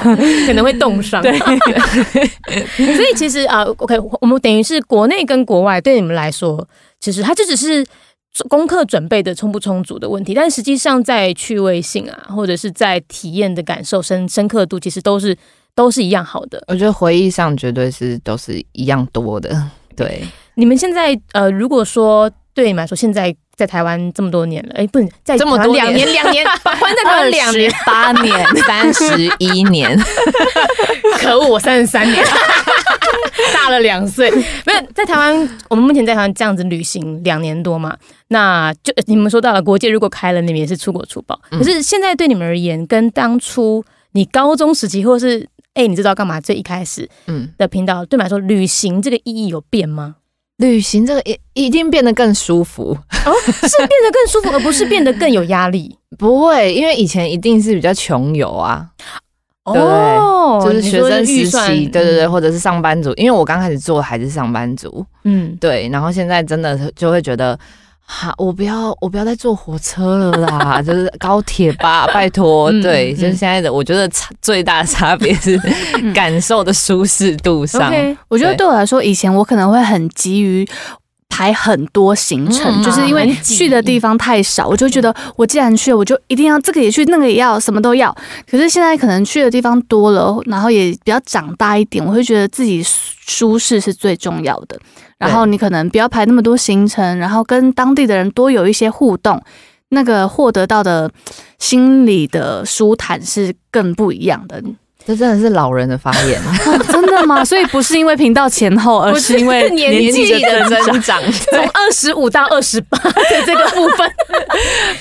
[0.47, 1.23] 可能会冻伤。
[1.23, 6.67] 对，所以其实啊、o k 我们等于是国内跟国外对你们来说，
[7.01, 7.85] 其实它就只是
[8.49, 15.37] 功课准备的充不充足的问题，但实际上在趣味性啊，或者是在体验的感受深深刻度，其实都是
[15.77, 16.61] 都是一样好的。
[16.67, 19.71] 我觉得回忆上绝对是都是一样多的。
[19.95, 20.25] 对，
[20.57, 26.45] 你们现在呃，如果说对你们来说，现在在台湾这么多年了，哎，不能在这么多年两年，两年，
[26.79, 29.99] 关在台湾两年，八年， 三十一年，
[31.19, 32.25] 可恶，我三十三年，
[33.55, 34.31] 大了两岁。
[34.31, 37.97] 没有在台湾，我们目前在台湾这样子旅行两年多嘛，
[38.29, 41.41] 那就你们说到了国界如果开了，你们也是出国出报。
[41.51, 41.59] 嗯。
[41.59, 50.17] 可是现在对你们而言，跟当初你高中时期，或是哎、你知道干嘛最一开始嗯，的频道，对你们来说，旅行这个意义有变吗？
[50.59, 52.97] 旅行这个一一定变得更舒服。
[53.27, 55.97] 哦，是变得更舒服， 而不是变得更有压力。
[56.19, 58.87] 不会，因为以前一定是比较穷游啊，
[59.73, 67.59] 对哦，就是学生时期，对对对，嗯或者是上班族，因为我刚开始做还是上班族，嗯，对，然后现在真的就会觉得。
[68.07, 72.71] 哈，我不要，我不要再坐火车了啦， 就是高铁吧，拜托。
[72.71, 75.59] 嗯对，嗯就是现在的，我觉得差最大的差别是
[76.15, 77.93] 感受的舒适度上。
[78.29, 80.69] 我觉得对对我来说，以前我可能会很急于
[81.31, 88.15] 排很多行程，嗯就是因为去的地方太少，我就觉得我既然去了，我就一定要这个也去，那个也要，什么都要。
[88.49, 92.85] 可是现在可能去的地方多了，然后也比较长大一点，我会觉得自己
[93.27, 94.79] 舒适是最重要的。
[95.19, 99.43] 然后你可能不要排那么多行程，然后跟当地的人多有一些互动，
[99.91, 101.11] 那个获得到的
[101.59, 104.63] 心理的舒坦是更不一样的。
[105.07, 106.41] 这真的是老人的发言，
[106.91, 107.45] 真的吗？
[107.45, 111.21] 所以不是因为频道前后，而是因为年 年纪纪的的增长。
[111.21, 111.33] 长。
[111.53, 114.11] 从二十五到二十八的这个部分，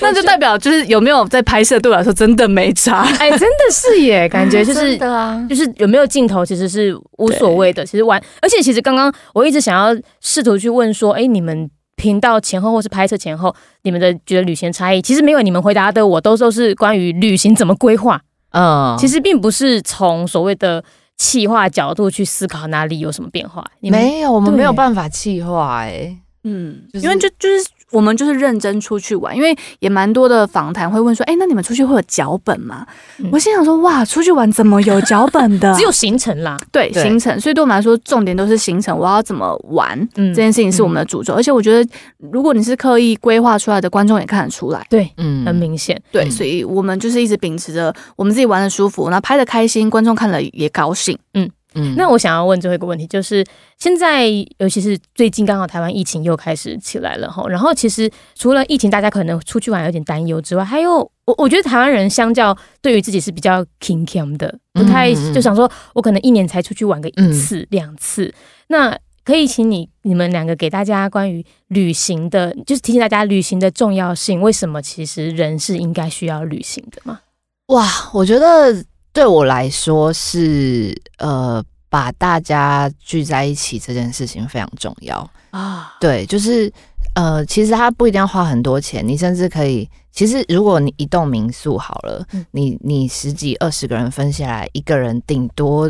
[0.00, 3.02] 那就代表就是有没有在拍摄，对我来说真的没差。
[3.18, 18.20] 哎，真的是耶，感觉就是真的啊，就是有没有镜头其实是无所谓的，其实玩，而且其实刚刚我一直想要试图去问说，哎，你们频道前后或是拍摄前后，你们的觉得旅行差异，其实没有你们回答的，我都都是关于旅行怎么规划，
[18.54, 20.82] 嗯，其实并不是从所谓的
[21.16, 26.16] 企划角度去思考哪里有什么变化，你们没有，我们没有办法气化哎。
[26.44, 32.86] 嗯，就是因为就就是我们就是认真出去玩，因为也蛮多的访谈会问说，哎、那你们出去会有脚本吗？
[33.18, 35.74] 嗯我心想说，哇，出去玩怎么有脚本的？
[35.76, 39.98] 只有行程啦，对对行程，所以对我们来说，重点都是行程，我要怎么玩。
[40.16, 41.90] 嗯这件事情是我们的主轴，而且我觉得，
[42.32, 44.84] 如果你是刻意规划出来的，观众也看得出来。
[44.90, 51.16] 对，嗯很明显，对，嗯所以我们就是一直秉持着我们自己玩的舒服，然后拍的开心，观众看了也高兴。
[51.34, 51.48] 嗯
[51.96, 53.44] 那我想要问最后一个问题，就是
[53.78, 54.26] 现在
[54.58, 68.32] 尤其是最近刚好台湾疫情又开始起来了哈，然后其实除了疫情，大家可能出去玩有点担忧之外，还有我我觉得台湾人相较对于自己是比较 king king 的，不太嗯嗯嗯就想说我可能一年才出去玩个一次两次，
[68.68, 68.98] 那。
[69.26, 77.20] 可以请你你们两个给大家关于旅行的，就是提醒大家旅行的重要性，为什么其实人是应该需要旅行的吗？
[77.68, 78.84] 哇，我觉得
[79.14, 85.30] 对我来说是呃，把大家聚在一起这件事情非常重要。
[85.50, 86.70] 啊，对，就是
[87.14, 95.88] 呃，其实他不一定要花很多钱，你甚至可以，其实如果你一栋民宿好了，嗯你你十几二十个人分下来，一个人顶多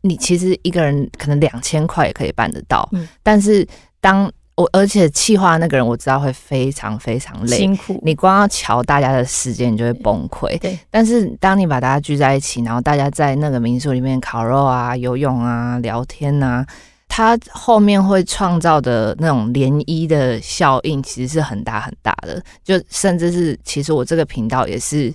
[0.00, 3.64] 你其实一个人可能两千块也可以办得到，嗯但是
[4.00, 7.56] 当我而且企划那个人我知道会非常非常累。
[7.56, 10.56] 辛苦，你光要瞧大家的时间，你就会崩溃。
[10.60, 16.64] 对，但是当你把大家聚在一起，然后大家在那个民宿里面烤肉啊、游泳啊、聊天啊，
[17.08, 22.40] 它后面会创造的那种涟漪的效应，其实是很大很大的。
[22.62, 25.12] 就甚至是，其实我这个频道也是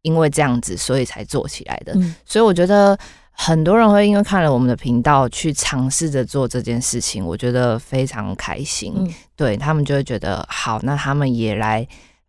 [0.00, 1.92] 因为这样子，所以才做起来的。
[1.96, 2.98] 嗯所以我觉得
[3.40, 8.92] 很多人会因为看了我们的频道去尝试着做这件事情，我觉得非常开心。
[8.96, 11.86] 嗯对他们就会觉得好，那他们也来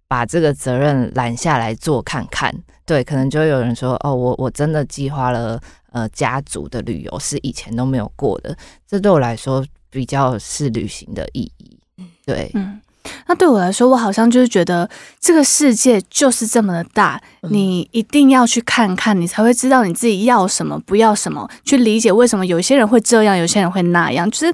[0.07, 2.53] 把这个责任揽下来做看看。
[2.86, 5.60] 对，可能就会有人说哦，我我真的计划了
[5.91, 8.55] 呃家族的旅游，是以前都没有过的，
[8.88, 11.80] 这对我来说比较是旅行的意义。
[12.24, 12.80] 对，嗯，
[13.28, 14.89] 那对我来说，我好像就是觉得
[15.20, 24.54] 这个世界就是这么的大，嗯你一定要去看看，你才会知道你自己要什么，不要什么，去理解为什么有些人会这样，有些人会那样，就是。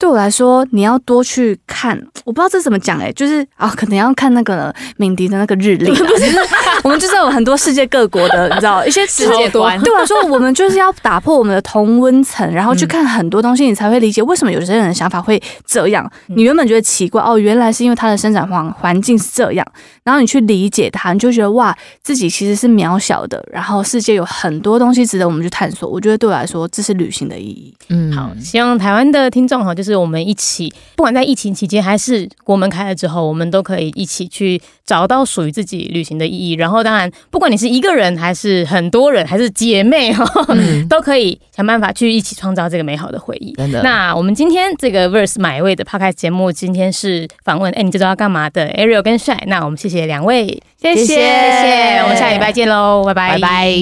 [0.00, 5.92] 对我来说，你要多去看，我不知道这怎么讲哎、就是啊，可能要看那个敏迪的那个日历
[6.84, 16.10] 我们就是有很多世界各国的， 你知道一些世界观 对我来说，我们就是要打破我们的同温层，然后去看很多东西，你才会理解为什么有些人的想法会这样。
[16.28, 19.66] 你原本觉得奇怪哦，原来是因为他的生长环环境是这样，
[20.04, 25.88] 然后你去理解他，你就觉得哇，自己其实是渺小的，然后世界有很多东西值得我们去探索。
[25.90, 27.74] 我觉得对我来说，这是旅行的意义。
[27.88, 36.52] 嗯好，希望台湾的听众哈，就是我们一起，不管在疫情期间还是国门开了之后，我们都可以一起去找到属于自己旅行的意义。
[36.54, 43.52] 然后，当然，不管你是一个人，还是很多人，还是姐妹哈，嗯都可以想办法去一起创造这个美好的回忆。
[43.54, 49.36] 真的那我们今天这个 Verse 买位的 podcast 节目，今天是访问哎，你知道要干嘛的 Ariel 跟 Shy。
[49.46, 53.74] 那我们谢谢两位，谢谢谢谢谢，我们下礼拜见喽，拜拜拜拜。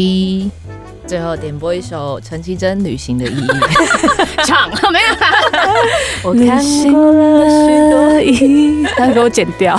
[1.06, 3.46] 最后点播一首陈绮贞《旅行的意义》。
[4.44, 5.32] 唱 没有啦。
[6.22, 6.62] 我看
[6.92, 9.78] 过了许多意义，他给我剪掉。